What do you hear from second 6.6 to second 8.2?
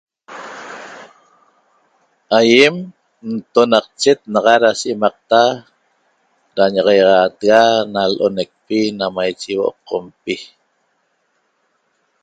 ña'axaixaatega na